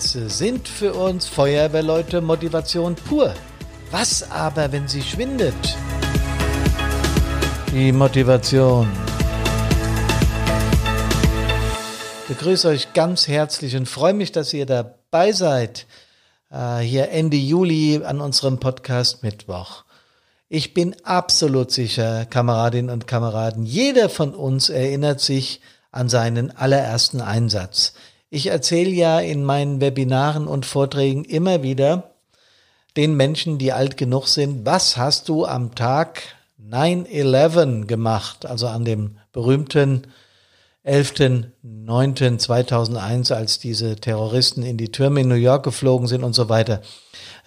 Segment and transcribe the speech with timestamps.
[0.00, 3.34] Einsätze sind für uns Feuerwehrleute Motivation pur.
[3.90, 5.54] Was aber, wenn sie schwindet?
[7.70, 8.90] Die Motivation.
[12.22, 15.86] Ich begrüße euch ganz herzlich und freue mich, dass ihr dabei seid.
[16.50, 19.84] Äh, hier Ende Juli an unserem Podcast Mittwoch.
[20.48, 25.60] Ich bin absolut sicher, Kameradinnen und Kameraden, jeder von uns erinnert sich
[25.92, 27.92] an seinen allerersten Einsatz.
[28.32, 32.12] Ich erzähle ja in meinen Webinaren und Vorträgen immer wieder
[32.96, 36.22] den Menschen, die alt genug sind, was hast du am Tag
[36.64, 40.06] 9-11 gemacht, also an dem berühmten
[40.86, 46.82] 11.09.2001, als diese Terroristen in die Türme in New York geflogen sind und so weiter.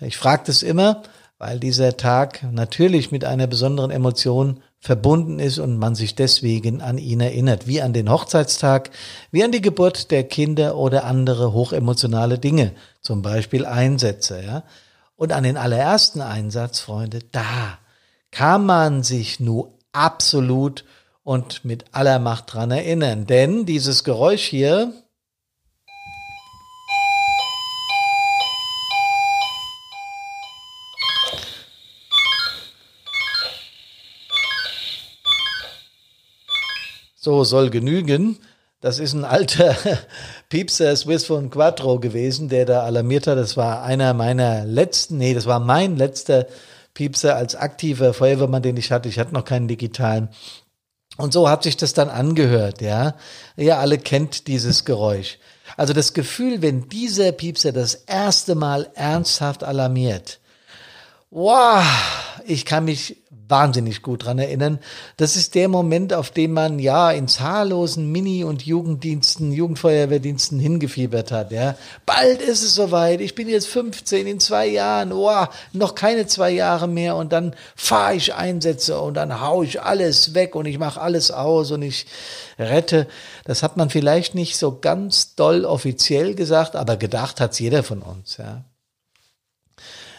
[0.02, 1.04] Ich frage das immer,
[1.38, 6.98] weil dieser Tag natürlich mit einer besonderen Emotion verbunden ist und man sich deswegen an
[6.98, 8.90] ihn erinnert, wie an den Hochzeitstag,
[9.32, 14.44] wie an die Geburt der Kinder oder andere hochemotionale Dinge, zum Beispiel Einsätze.
[14.44, 14.64] Ja?
[15.16, 17.78] Und an den allerersten Einsatz, Freunde, da
[18.30, 20.84] kann man sich nur absolut
[21.24, 23.26] und mit aller Macht dran erinnern.
[23.26, 24.92] Denn dieses Geräusch hier,
[37.24, 38.38] So soll genügen.
[38.82, 39.78] Das ist ein alter
[40.50, 43.38] Piepser Swiss von Quattro gewesen, der da alarmiert hat.
[43.38, 46.48] Das war einer meiner letzten, nee, das war mein letzter
[46.94, 49.08] Piepser als aktiver Feuerwehrmann, den ich hatte.
[49.08, 50.28] Ich hatte noch keinen digitalen.
[51.16, 53.16] Und so hat sich das dann angehört, ja.
[53.56, 55.38] Ihr alle kennt dieses Geräusch.
[55.78, 60.42] Also das Gefühl, wenn dieser Piepser das erste Mal ernsthaft alarmiert,
[61.30, 61.86] wow,
[62.46, 64.80] ich kann mich wahnsinnig gut dran erinnern.
[65.18, 71.32] Das ist der Moment, auf den man ja in zahllosen Mini- und Jugenddiensten, Jugendfeuerwehrdiensten hingefiebert
[71.32, 71.52] hat.
[71.52, 71.76] Ja,
[72.06, 73.22] bald ist es soweit.
[73.22, 75.12] Ich bin jetzt 15 in zwei Jahren.
[75.12, 79.82] Oh, noch keine zwei Jahre mehr und dann fahre ich Einsätze und dann hau ich
[79.82, 82.08] alles weg und ich mache alles aus und ich
[82.58, 83.08] rette.
[83.46, 88.02] Das hat man vielleicht nicht so ganz doll offiziell gesagt, aber gedacht hat's jeder von
[88.02, 88.38] uns.
[88.38, 88.64] Ja.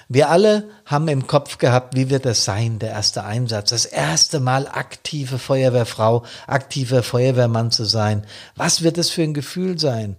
[0.09, 4.39] Wir alle haben im Kopf gehabt, wie wird das sein, der erste Einsatz, das erste
[4.41, 8.27] Mal aktive Feuerwehrfrau, aktiver Feuerwehrmann zu sein.
[8.55, 10.17] Was wird es für ein Gefühl sein?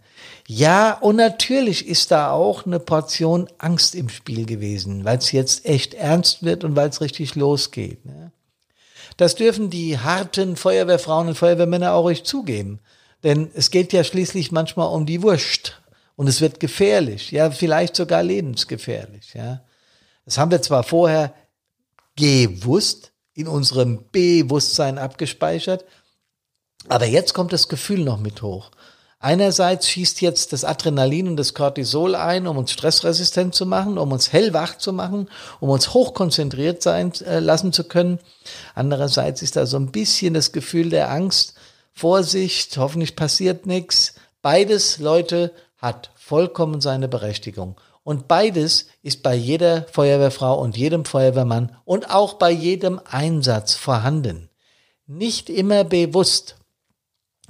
[0.48, 5.66] Ja, und natürlich ist da auch eine Portion Angst im Spiel gewesen, weil es jetzt
[5.66, 8.06] echt ernst wird und weil es richtig losgeht.
[8.06, 8.32] Ne?
[9.18, 12.80] Das dürfen die harten Feuerwehrfrauen und Feuerwehrmänner auch ruhig zugeben.
[13.24, 15.82] Denn es geht ja schließlich manchmal um die Wurst.
[16.16, 19.62] Und es wird gefährlich, ja, vielleicht sogar lebensgefährlich, ja.
[20.26, 21.34] Das haben wir zwar vorher
[22.16, 25.86] gewusst, in unserem Bewusstsein abgespeichert,
[26.88, 28.72] aber jetzt kommt das Gefühl noch mit hoch.
[29.20, 34.12] Einerseits schießt jetzt das Adrenalin und das Cortisol ein, um uns stressresistent zu machen, um
[34.12, 38.20] uns hellwach zu machen, um uns hochkonzentriert sein äh, lassen zu können.
[38.76, 41.56] Andererseits ist da so ein bisschen das Gefühl der Angst,
[41.92, 44.16] Vorsicht, hoffentlich passiert nichts.
[44.42, 47.78] Beides, Leute, hat vollkommen seine Berechtigung.
[48.06, 54.48] Und beides ist bei jeder Feuerwehrfrau und jedem Feuerwehrmann und auch bei jedem Einsatz vorhanden.
[55.08, 56.56] Nicht immer bewusst,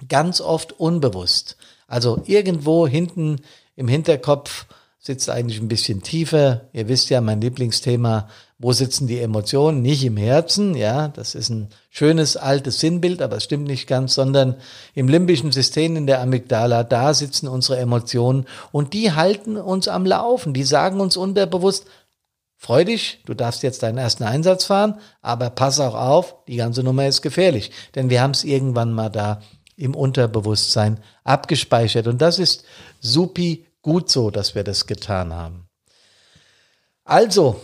[0.08, 1.58] ganz oft unbewusst.
[1.88, 3.42] Also irgendwo hinten
[3.76, 4.66] im Hinterkopf
[4.98, 6.70] sitzt eigentlich ein bisschen tiefer.
[6.72, 9.82] Ihr wisst ja, mein Lieblingsthema, wo sitzen die Emotionen?
[9.82, 14.16] Nicht im Herzen, ja, das ist ein schönes altes Sinnbild, aber es stimmt nicht ganz,
[14.16, 14.56] sondern
[14.94, 20.06] im limbischen System in der Amygdala, da sitzen unsere Emotionen und die halten uns am
[20.06, 21.86] Laufen, die sagen uns unterbewusst,
[22.56, 26.82] freu dich, du darfst jetzt deinen ersten Einsatz fahren, aber pass auch auf, die ganze
[26.82, 29.42] Nummer ist gefährlich, denn wir haben es irgendwann mal da
[29.76, 32.64] im Unterbewusstsein abgespeichert und das ist
[33.02, 35.68] supi gut so, dass wir das getan haben.
[37.04, 37.60] Also,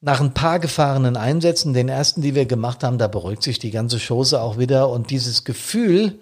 [0.00, 3.70] nach ein paar gefahrenen Einsätzen, den ersten, die wir gemacht haben, da beruhigt sich die
[3.70, 6.18] ganze Chose auch wieder und dieses Gefühl,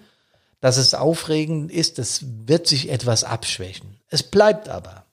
[0.61, 3.99] dass es aufregend ist, das wird sich etwas abschwächen.
[4.09, 5.05] Es bleibt aber.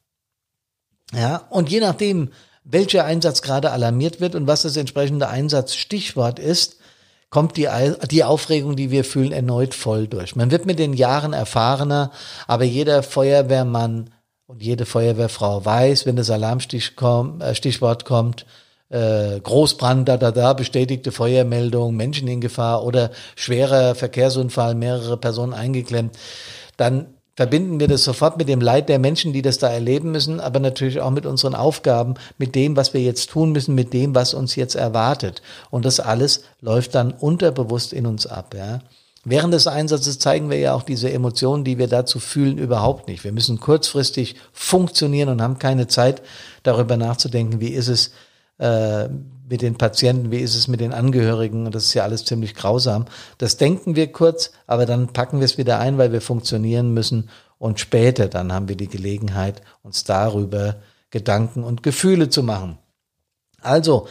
[1.12, 2.30] Ja, und je nachdem,
[2.64, 6.76] welcher Einsatz gerade alarmiert wird und was das entsprechende Einsatzstichwort ist,
[7.28, 7.68] kommt die,
[8.10, 10.36] die Aufregung, die wir fühlen, erneut voll durch.
[10.36, 12.12] Man wird mit den Jahren erfahrener,
[12.46, 14.10] aber jeder Feuerwehrmann
[14.52, 18.46] und jede Feuerwehrfrau weiß, wenn das Alarmstichwort äh, kommt,
[18.90, 25.54] äh, Großbrand, da, da, da, bestätigte Feuermeldung, Menschen in Gefahr oder schwerer Verkehrsunfall, mehrere Personen
[25.54, 26.18] eingeklemmt,
[26.76, 30.38] dann verbinden wir das sofort mit dem Leid der Menschen, die das da erleben müssen,
[30.38, 34.14] aber natürlich auch mit unseren Aufgaben, mit dem, was wir jetzt tun müssen, mit dem,
[34.14, 35.40] was uns jetzt erwartet.
[35.70, 38.54] Und das alles läuft dann unterbewusst in uns ab.
[38.54, 38.80] Ja.
[39.24, 43.22] Während des Einsatzes zeigen wir ja auch diese Emotionen, die wir dazu fühlen, überhaupt nicht.
[43.22, 46.22] Wir müssen kurzfristig funktionieren und haben keine Zeit,
[46.64, 48.12] darüber nachzudenken, wie ist es
[48.58, 49.08] äh,
[49.48, 51.66] mit den Patienten, wie ist es mit den Angehörigen.
[51.66, 53.04] Und das ist ja alles ziemlich grausam.
[53.38, 57.28] Das denken wir kurz, aber dann packen wir es wieder ein, weil wir funktionieren müssen.
[57.58, 60.76] Und später dann haben wir die Gelegenheit, uns darüber
[61.10, 62.78] Gedanken und Gefühle zu machen.
[63.60, 64.08] Also,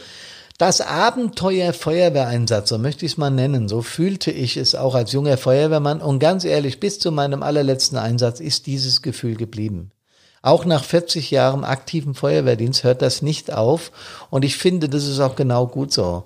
[0.58, 5.12] das Abenteuer Feuerwehreinsatz, so möchte ich es mal nennen, so fühlte ich es auch als
[5.12, 9.90] junger Feuerwehrmann und ganz ehrlich, bis zu meinem allerletzten Einsatz ist dieses Gefühl geblieben.
[10.42, 13.92] Auch nach 40 Jahren aktiven Feuerwehrdienst hört das nicht auf
[14.30, 16.24] und ich finde, das ist auch genau gut so.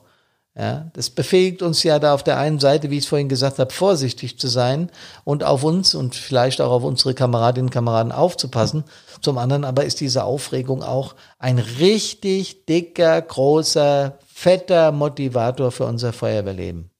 [0.58, 3.58] Ja, das befähigt uns ja da auf der einen Seite, wie ich es vorhin gesagt
[3.58, 4.90] habe, vorsichtig zu sein
[5.22, 8.84] und auf uns und vielleicht auch auf unsere Kameradinnen und Kameraden aufzupassen.
[9.20, 16.14] Zum anderen aber ist diese Aufregung auch ein richtig dicker, großer, fetter Motivator für unser
[16.14, 16.90] Feuerwehrleben.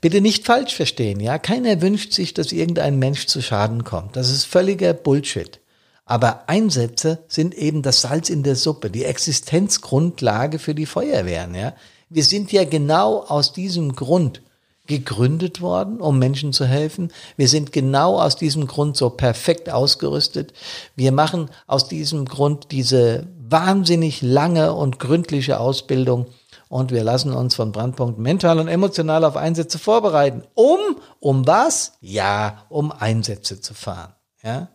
[0.00, 1.38] Bitte nicht falsch verstehen, ja.
[1.38, 4.16] Keiner wünscht sich, dass irgendein Mensch zu Schaden kommt.
[4.16, 5.60] Das ist völliger Bullshit.
[6.06, 11.54] Aber Einsätze sind eben das Salz in der Suppe, die Existenzgrundlage für die Feuerwehren.
[11.54, 11.74] Ja?
[12.10, 14.42] Wir sind ja genau aus diesem Grund
[14.86, 17.10] gegründet worden, um Menschen zu helfen.
[17.36, 20.52] Wir sind genau aus diesem Grund so perfekt ausgerüstet.
[20.94, 26.26] Wir machen aus diesem Grund diese wahnsinnig lange und gründliche Ausbildung
[26.68, 30.42] und wir lassen uns von Brandpunkt mental und emotional auf Einsätze vorbereiten.
[30.54, 31.92] Um, um was?
[32.00, 34.12] Ja, um Einsätze zu fahren.
[34.42, 34.68] Ja?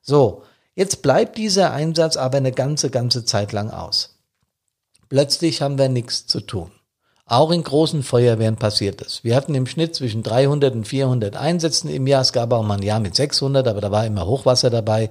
[0.00, 0.42] So.
[0.74, 4.18] Jetzt bleibt dieser Einsatz aber eine ganze, ganze Zeit lang aus.
[5.08, 6.72] Plötzlich haben wir nichts zu tun.
[7.26, 9.24] Auch in großen Feuerwehren passiert das.
[9.24, 12.22] Wir hatten im Schnitt zwischen 300 und 400 Einsätzen im Jahr.
[12.22, 15.10] Es gab auch mal ein Jahr mit 600, aber da war immer Hochwasser dabei.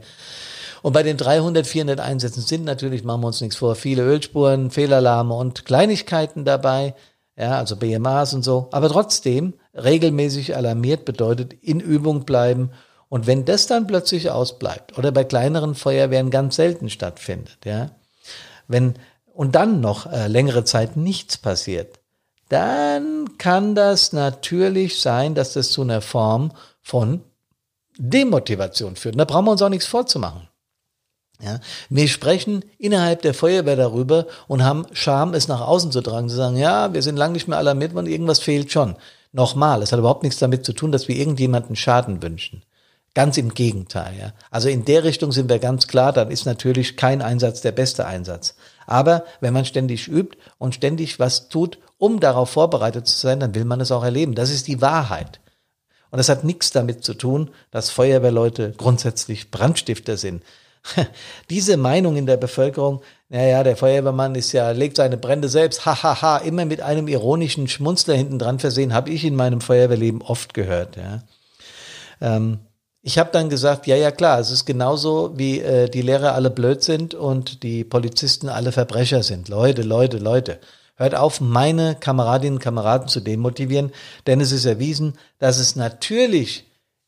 [0.83, 4.69] Und bei den 300, 400 Einsätzen sind natürlich, machen wir uns nichts vor, viele Ölspuren,
[4.69, 6.93] Fehlalarme und Kleinigkeiten dabei.
[7.35, 8.67] Ja, also BMAs und so.
[8.71, 12.71] Aber trotzdem, regelmäßig alarmiert bedeutet in Übung bleiben
[13.13, 17.91] und wenn das dann plötzlich ausbleibt oder bei kleineren Feuerwehren ganz selten stattfindet, ja,
[18.67, 18.95] wenn
[19.35, 21.99] und dann noch äh, längere Zeit nichts passiert,
[22.49, 27.21] dann kann das natürlich sein, dass das zu einer Form von
[27.99, 29.13] Demotivation führt.
[29.13, 30.49] Und da brauchen wir uns auch nichts vorzumachen.
[31.39, 31.59] Ja,
[31.89, 36.35] wir sprechen innerhalb der Feuerwehr darüber und haben Scham, es nach außen zu tragen, zu
[36.35, 38.95] sagen, ja, wir sind lange nicht mehr alarmiert worden, irgendwas fehlt schon.
[39.33, 42.63] Nochmal, es hat überhaupt nichts damit zu tun, dass wir irgendjemanden Schaden wünschen.
[43.15, 44.13] Ganz im Gegenteil.
[44.19, 44.33] Ja.
[44.49, 48.07] Also in der Richtung sind wir ganz klar, dann ist natürlich kein Einsatz der beste
[48.07, 48.55] Einsatz.
[48.87, 53.53] Aber wenn man ständig übt und ständig was tut, um darauf vorbereitet zu sein, dann
[53.55, 54.33] will man es auch erleben.
[54.35, 55.39] Das ist die Wahrheit.
[56.09, 60.43] Und das hat nichts damit zu tun, dass Feuerwehrleute grundsätzlich Brandstifter sind.
[61.49, 66.21] Diese Meinung in der Bevölkerung, naja, der Feuerwehrmann ist ja, legt seine Brände selbst, hahaha,
[66.21, 70.21] ha, ha, immer mit einem ironischen Schmunzler hinten dran versehen, habe ich in meinem Feuerwehrleben
[70.21, 70.97] oft gehört.
[70.97, 71.23] Ja.
[72.21, 72.59] Ähm,
[73.05, 76.49] ich habe dann gesagt, ja, ja klar, es ist genauso, wie äh, die Lehrer alle
[76.49, 79.49] blöd sind und die Polizisten alle Verbrecher sind.
[79.49, 80.59] Leute, Leute, Leute.
[80.95, 83.91] Hört auf, meine Kameradinnen und Kameraden zu demotivieren,
[84.25, 86.65] denn es ist erwiesen, dass es natürlich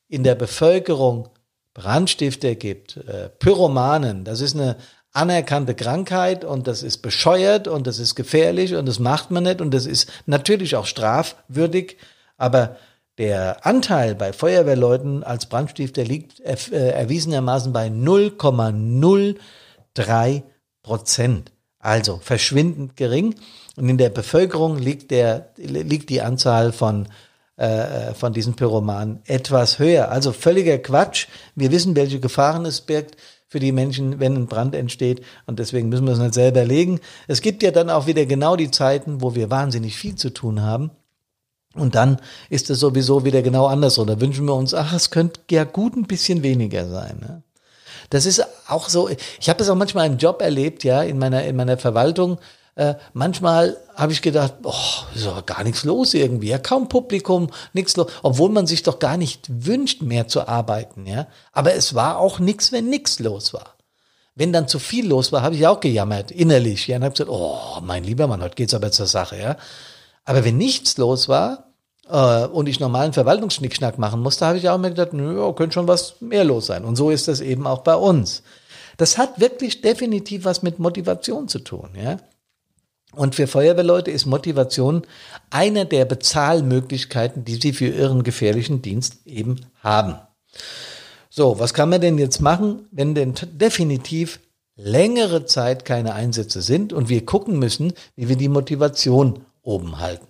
[0.10, 1.30] in der Bevölkerung
[1.74, 4.26] Brandstifter gibt, äh, Pyromanen.
[4.26, 4.76] Das ist eine
[5.14, 9.62] anerkannte Krankheit und das ist bescheuert und das ist gefährlich und das macht man nicht
[9.62, 11.96] und das ist natürlich auch strafwürdig,
[12.38, 12.76] aber
[13.18, 20.44] der Anteil bei Feuerwehrleuten als Brandstifter liegt äh, erwiesenermaßen bei 0,03
[20.84, 21.54] Prozent.
[21.80, 23.36] Also verschwindend gering.
[23.78, 27.08] Und in der Bevölkerung liegt, der, liegt die Anzahl von,
[27.58, 30.12] äh, von diesen Pyromanen etwas höher.
[30.12, 31.28] Also völliger Quatsch.
[31.56, 33.16] Wir wissen, welche Gefahren es birgt
[33.48, 35.22] für die Menschen, wenn ein Brand entsteht.
[35.46, 37.00] Und deswegen müssen wir es nicht selber legen.
[37.28, 40.62] Es gibt ja dann auch wieder genau die Zeiten, wo wir wahnsinnig viel zu tun
[40.62, 40.92] haben.
[41.76, 42.18] Und dann
[42.50, 44.08] ist es sowieso wieder genau andersrum.
[44.08, 47.18] Da wünschen wir uns, ach, es könnte ja gut ein bisschen weniger sein.
[47.20, 47.44] Ne?
[48.10, 51.44] Das ist auch so, ich habe das auch manchmal im Job erlebt, ja, in meiner,
[51.44, 52.40] in meiner Verwaltung.
[52.76, 54.74] Äh, manchmal habe ich gedacht, oh,
[55.14, 59.00] ist doch gar nichts los irgendwie, ja, kaum Publikum, nichts los, obwohl man sich doch
[59.00, 61.28] gar nicht wünscht, mehr zu arbeiten, ja.
[61.54, 63.76] Aber es war auch nichts, wenn nichts los war.
[64.36, 67.30] Wenn dann zu viel los war, habe ich auch gejammert, innerlich, ja, und habe gesagt,
[67.30, 69.56] oh, mein lieber Mann, heute geht's aber zur Sache, ja.
[70.26, 71.72] Aber wenn nichts los war
[72.10, 75.88] äh, und ich normalen Verwaltungsschnickschnack machen musste, habe ich auch mir gedacht, nö, könnte schon
[75.88, 76.84] was mehr los sein.
[76.84, 78.44] Und so ist das eben auch bei uns.
[78.98, 82.18] Das hat wirklich definitiv was mit Motivation zu tun, ja.
[83.14, 85.04] Und für Feuerwehrleute ist Motivation
[85.50, 90.16] eine der Bezahlmöglichkeiten, die sie für ihren gefährlichen Dienst eben haben.
[91.30, 94.40] So, was kann man denn jetzt machen, wenn denn definitiv
[94.76, 100.28] längere Zeit keine Einsätze sind und wir gucken müssen, wie wir die Motivation oben halten.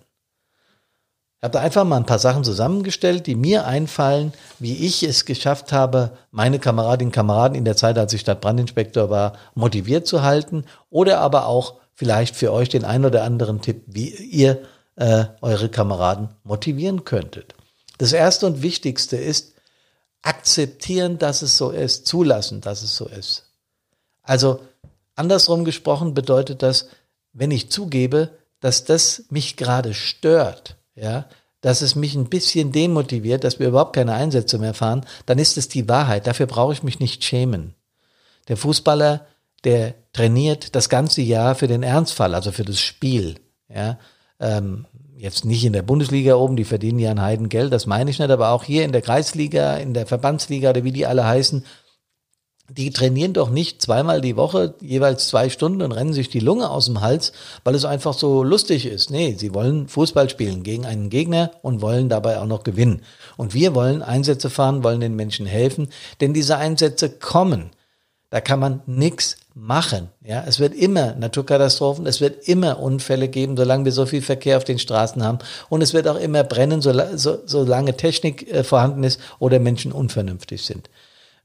[1.38, 5.26] Ich habe da einfach mal ein paar Sachen zusammengestellt, die mir einfallen, wie ich es
[5.26, 10.22] geschafft habe, meine Kameradinnen und Kameraden in der Zeit, als ich Stadtbrandinspektor war, motiviert zu
[10.22, 14.62] halten oder aber auch vielleicht für euch den ein oder anderen Tipp, wie ihr
[14.96, 17.54] äh, eure Kameraden motivieren könntet.
[17.98, 19.54] Das erste und wichtigste ist,
[20.22, 23.44] akzeptieren, dass es so ist, zulassen, dass es so ist.
[24.22, 24.60] Also
[25.14, 26.88] andersrum gesprochen bedeutet das,
[27.32, 31.26] wenn ich zugebe, dass das mich gerade stört, ja,
[31.60, 35.56] dass es mich ein bisschen demotiviert, dass wir überhaupt keine Einsätze mehr fahren, dann ist
[35.56, 36.26] es die Wahrheit.
[36.26, 37.74] Dafür brauche ich mich nicht schämen.
[38.48, 39.26] Der Fußballer,
[39.64, 43.36] der trainiert das ganze Jahr für den Ernstfall, also für das Spiel.
[43.68, 43.98] Ja,
[44.38, 44.86] ähm,
[45.16, 48.30] jetzt nicht in der Bundesliga oben, die verdienen ja ein Heidengeld, das meine ich nicht,
[48.30, 51.64] aber auch hier in der Kreisliga, in der Verbandsliga oder wie die alle heißen,
[52.68, 56.70] die trainieren doch nicht zweimal die Woche, jeweils zwei Stunden und rennen sich die Lunge
[56.70, 57.32] aus dem Hals,
[57.64, 59.10] weil es einfach so lustig ist.
[59.10, 63.02] Nee, sie wollen Fußball spielen gegen einen Gegner und wollen dabei auch noch gewinnen.
[63.36, 65.88] Und wir wollen Einsätze fahren, wollen den Menschen helfen,
[66.20, 67.70] denn diese Einsätze kommen.
[68.30, 70.10] Da kann man nichts machen.
[70.24, 74.56] Ja, es wird immer Naturkatastrophen, es wird immer Unfälle geben, solange wir so viel Verkehr
[74.56, 75.38] auf den Straßen haben.
[75.68, 80.90] Und es wird auch immer brennen, solange Technik äh, vorhanden ist oder Menschen unvernünftig sind.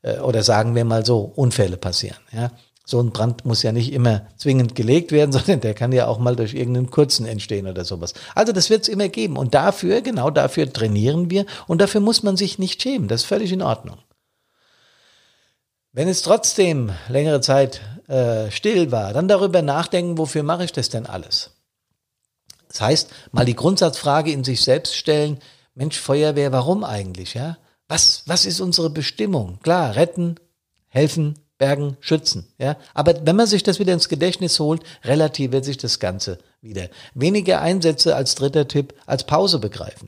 [0.01, 2.19] Äh, oder sagen wir mal so, Unfälle passieren.
[2.31, 2.51] Ja?
[2.85, 6.19] So ein Brand muss ja nicht immer zwingend gelegt werden, sondern der kann ja auch
[6.19, 8.13] mal durch irgendeinen kurzen entstehen oder sowas.
[8.35, 9.37] Also das wird es immer geben.
[9.37, 11.45] Und dafür, genau dafür trainieren wir.
[11.67, 13.07] Und dafür muss man sich nicht schämen.
[13.07, 13.97] Das ist völlig in Ordnung.
[15.93, 20.89] Wenn es trotzdem längere Zeit äh, still war, dann darüber nachdenken, wofür mache ich das
[20.89, 21.51] denn alles?
[22.69, 25.39] Das heißt, mal die Grundsatzfrage in sich selbst stellen,
[25.75, 27.57] Mensch, Feuerwehr, warum eigentlich, ja?
[27.91, 29.59] Was, was ist unsere Bestimmung?
[29.63, 30.35] Klar, retten,
[30.87, 32.47] helfen, bergen, schützen.
[32.57, 32.77] Ja?
[32.93, 36.87] Aber wenn man sich das wieder ins Gedächtnis holt, relativiert sich das Ganze wieder.
[37.15, 40.07] Weniger Einsätze als dritter Tipp als Pause begreifen.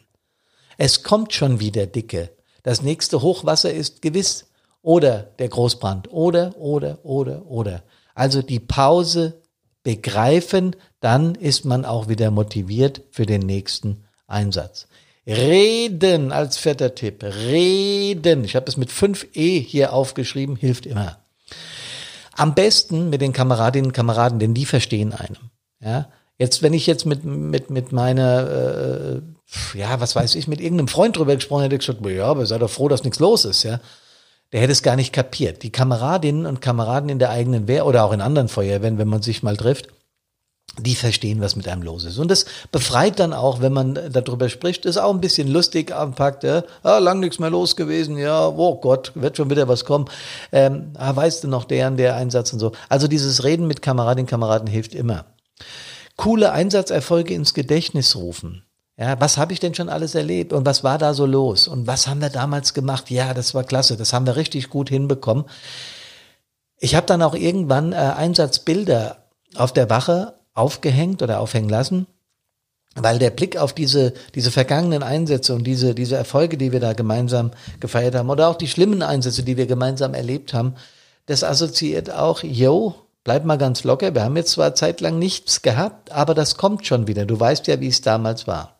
[0.77, 2.29] Es kommt schon wieder dicke.
[2.63, 4.45] Das nächste Hochwasser ist gewiss.
[4.81, 6.09] Oder der Großbrand.
[6.09, 7.83] Oder, oder, oder, oder.
[8.15, 9.41] Also die Pause
[9.83, 14.87] begreifen, dann ist man auch wieder motiviert für den nächsten Einsatz.
[15.25, 17.23] Reden als vierter Tipp.
[17.23, 18.43] Reden.
[18.43, 21.19] Ich habe es mit 5e hier aufgeschrieben, hilft immer.
[22.35, 25.51] Am besten mit den Kameradinnen und Kameraden, denn die verstehen einem.
[25.79, 26.09] Ja?
[26.37, 29.21] Jetzt, wenn ich jetzt mit, mit, mit meiner, äh,
[29.77, 32.57] ja, was weiß ich, mit irgendeinem Freund drüber gesprochen hätte, ich gesagt, ja, aber sei
[32.57, 33.79] doch froh, dass nichts los ist, ja.
[34.51, 35.63] Der hätte es gar nicht kapiert.
[35.63, 39.21] Die Kameradinnen und Kameraden in der eigenen Wehr oder auch in anderen Feuerwehren, wenn man
[39.21, 39.87] sich mal trifft,
[40.79, 42.17] die verstehen, was mit einem los ist.
[42.17, 46.43] Und das befreit dann auch, wenn man darüber spricht, ist auch ein bisschen lustig anpackt,
[46.43, 50.05] ja, ah, lang nichts mehr los gewesen, ja, oh Gott, wird schon wieder was kommen.
[50.51, 52.71] Ähm, ah, weißt du noch deren, der Einsatz und so.
[52.89, 55.25] Also dieses Reden mit Kameradinnen, Kameraden hilft immer.
[56.15, 58.63] Coole Einsatzerfolge ins Gedächtnis rufen.
[58.97, 61.87] Ja, was habe ich denn schon alles erlebt und was war da so los und
[61.87, 63.09] was haben wir damals gemacht?
[63.09, 65.45] Ja, das war klasse, das haben wir richtig gut hinbekommen.
[66.77, 69.23] Ich habe dann auch irgendwann äh, Einsatzbilder
[69.55, 72.07] auf der Wache aufgehängt oder aufhängen lassen,
[72.95, 76.93] weil der Blick auf diese, diese vergangenen Einsätze und diese, diese Erfolge, die wir da
[76.93, 80.75] gemeinsam gefeiert haben oder auch die schlimmen Einsätze, die wir gemeinsam erlebt haben,
[81.25, 86.11] das assoziiert auch, yo, bleib mal ganz locker, wir haben jetzt zwar zeitlang nichts gehabt,
[86.11, 87.25] aber das kommt schon wieder.
[87.25, 88.79] Du weißt ja, wie es damals war.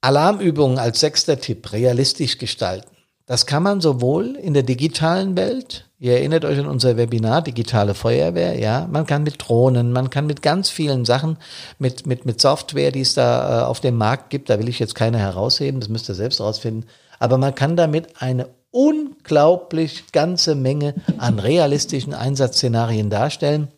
[0.00, 2.93] Alarmübungen als sechster Tipp realistisch gestalten.
[3.26, 7.94] Das kann man sowohl in der digitalen Welt, ihr erinnert euch an unser Webinar Digitale
[7.94, 11.38] Feuerwehr, ja, man kann mit Drohnen, man kann mit ganz vielen Sachen,
[11.78, 14.78] mit, mit, mit Software, die es da äh, auf dem Markt gibt, da will ich
[14.78, 16.84] jetzt keine herausheben, das müsst ihr selbst rausfinden,
[17.18, 23.68] aber man kann damit eine unglaublich ganze Menge an realistischen Einsatzszenarien darstellen.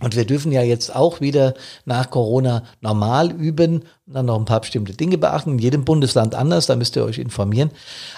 [0.00, 1.54] Und wir dürfen ja jetzt auch wieder
[1.86, 5.52] nach Corona normal üben und dann noch ein paar bestimmte Dinge beachten.
[5.52, 7.70] In jedem Bundesland anders, da müsst ihr euch informieren.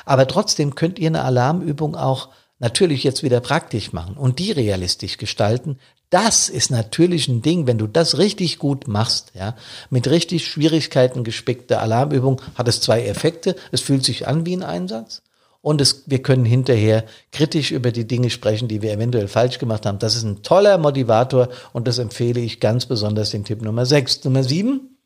[0.04, 5.18] Aber trotzdem könnt ihr eine Alarmübung auch natürlich jetzt wieder praktisch machen und die realistisch
[5.18, 5.78] gestalten.
[6.10, 9.54] Das ist natürlich ein Ding, wenn du das richtig gut machst, ja,
[9.90, 13.54] mit richtig Schwierigkeiten gespickter Alarmübung hat es zwei Effekte.
[13.70, 15.22] Es fühlt sich an wie ein Einsatz
[15.68, 19.84] und es, wir können hinterher kritisch über die Dinge sprechen, die wir eventuell falsch gemacht
[19.84, 19.98] haben.
[19.98, 24.24] Das ist ein toller Motivator und das empfehle ich ganz besonders den Tipp Nummer 6.
[24.24, 24.96] Nummer 7,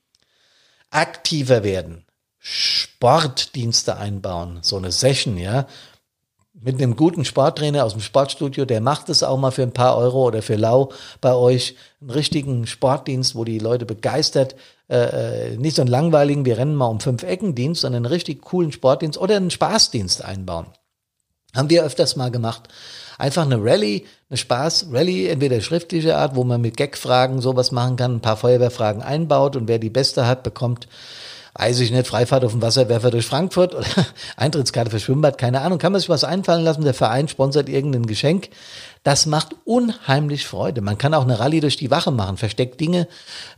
[0.90, 2.04] aktiver werden.
[2.38, 5.66] Sportdienste einbauen, so eine Session, ja,
[6.62, 9.96] mit einem guten Sporttrainer aus dem Sportstudio, der macht es auch mal für ein paar
[9.96, 10.90] Euro oder für lau
[11.20, 14.54] bei euch, einen richtigen Sportdienst, wo die Leute begeistert,
[14.88, 18.42] äh, äh, nicht so einen langweiligen, wir rennen mal um fünf Ecken sondern einen richtig
[18.42, 20.66] coolen Sportdienst oder einen Spaßdienst einbauen.
[21.54, 22.68] Haben wir öfters mal gemacht.
[23.18, 28.16] Einfach eine Rallye, eine Spaß-Rallye, entweder schriftliche Art, wo man mit Gag-Fragen sowas machen kann,
[28.16, 30.88] ein paar Feuerwehrfragen einbaut und wer die beste hat, bekommt
[31.54, 33.86] weiß ich nicht, Freifahrt auf dem Wasserwerfer durch Frankfurt oder
[34.36, 38.06] Eintrittskarte für Schwimmbad, keine Ahnung, kann man sich was einfallen lassen, der Verein sponsert irgendein
[38.06, 38.48] Geschenk.
[39.02, 40.80] Das macht unheimlich Freude.
[40.80, 43.08] Man kann auch eine Rallye durch die Wache machen, versteckt Dinge,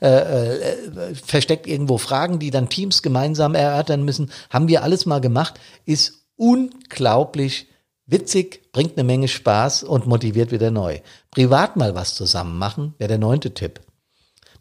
[0.01, 4.33] äh, äh, versteckt irgendwo Fragen, die dann Teams gemeinsam erörtern müssen.
[4.51, 7.69] Haben wir alles mal gemacht, ist unglaublich
[8.07, 11.01] witzig, bringt eine Menge Spaß und motiviert wieder neu.
[11.31, 13.81] Privat mal was zusammen machen, wäre der neunte Tipp.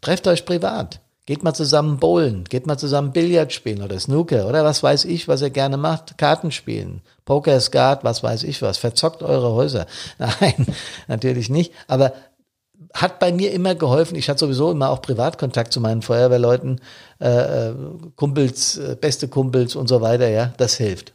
[0.00, 1.03] Trefft euch privat.
[1.26, 5.26] Geht mal zusammen bowlen, geht mal zusammen Billard spielen oder Snooker oder was weiß ich,
[5.26, 9.86] was ihr gerne macht, Karten spielen, Poker, Skat, was weiß ich was, verzockt eure Häuser.
[10.18, 10.66] Nein,
[11.08, 12.12] natürlich nicht, aber
[12.92, 14.16] hat bei mir immer geholfen.
[14.16, 16.80] Ich hatte sowieso immer auch Privatkontakt zu meinen Feuerwehrleuten,
[17.20, 17.74] äh, äh
[18.16, 21.14] Kumpels, äh, beste Kumpels und so weiter, ja, das hilft.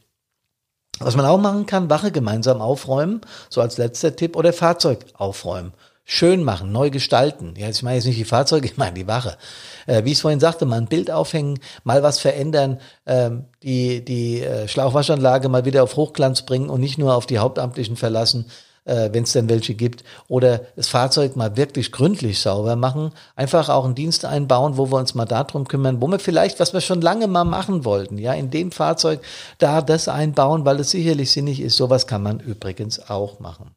[1.00, 5.72] Was man auch machen kann, Wache gemeinsam aufräumen, so als letzter Tipp, oder Fahrzeug aufräumen
[6.10, 7.54] schön machen, neu gestalten.
[7.56, 9.38] Ja, ich meine jetzt nicht die Fahrzeuge, ich meine die Wache.
[9.86, 14.04] Äh, wie ich es vorhin sagte, mal ein Bild aufhängen, mal was verändern, ähm, die,
[14.04, 18.46] die äh, Schlauchwaschanlage mal wieder auf Hochglanz bringen und nicht nur auf die Hauptamtlichen verlassen,
[18.86, 20.04] äh, wenn es denn welche gibt.
[20.28, 23.12] Oder das Fahrzeug mal wirklich gründlich sauber machen.
[23.36, 26.74] Einfach auch einen Dienst einbauen, wo wir uns mal darum kümmern, wo wir vielleicht, was
[26.74, 29.22] wir schon lange mal machen wollten, ja, in dem Fahrzeug
[29.60, 31.78] da das einbauen, weil es sicherlich sinnig ist.
[31.78, 33.76] Sowas kann man übrigens auch machen.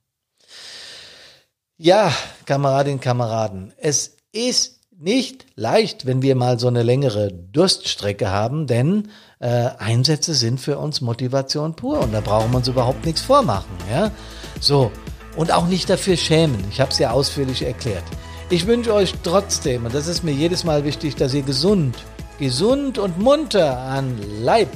[1.85, 2.13] Ja,
[2.47, 9.09] Kameradinnen, Kameraden, es ist nicht leicht, wenn wir mal so eine längere Durststrecke haben, denn
[9.41, 13.73] äh, Einsätze sind für uns Motivation pur und da brauchen wir uns überhaupt nichts vormachen.
[13.91, 14.13] Ja?
[14.61, 14.93] So,
[15.35, 16.65] und auch nicht dafür schämen.
[16.71, 18.05] Ich habe es ja ausführlich erklärt.
[18.49, 21.97] Ich wünsche euch trotzdem, und das ist mir jedes Mal wichtig, dass ihr gesund,
[22.39, 24.71] gesund und munter an Leib,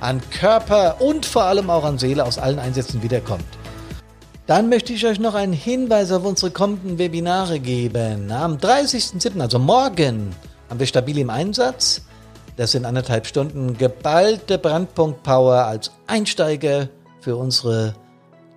[0.00, 3.46] an Körper und vor allem auch an Seele aus allen Einsätzen wiederkommt.
[4.46, 8.32] Dann möchte ich euch noch einen Hinweis auf unsere kommenden Webinare geben.
[8.32, 10.34] Am 30.07., also morgen,
[10.68, 12.02] haben wir stabil im Einsatz.
[12.56, 16.88] Das sind anderthalb Stunden geballte Brandpunkt-Power als Einsteiger
[17.20, 17.94] für unsere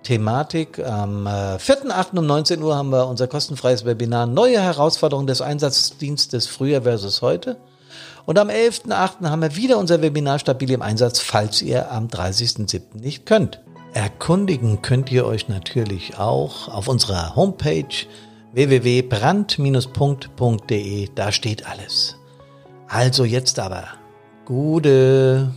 [0.02, 0.84] Thematik.
[0.84, 2.14] Am 4.8.
[2.14, 7.22] Äh, um 19 Uhr haben wir unser kostenfreies Webinar Neue Herausforderungen des Einsatzdienstes früher versus
[7.22, 7.56] heute.
[8.24, 9.28] Und am 11.8.
[9.30, 12.98] haben wir wieder unser Webinar Stabil im Einsatz, falls ihr am 30.07.
[13.00, 13.60] nicht könnt.
[13.96, 18.04] Erkundigen könnt ihr euch natürlich auch auf unserer Homepage
[18.52, 21.08] www.brand-punkt.de.
[21.14, 22.18] Da steht alles.
[22.88, 23.86] Also jetzt aber.
[24.44, 25.54] Gute.